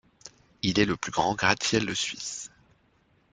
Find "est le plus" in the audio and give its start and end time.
0.79-1.11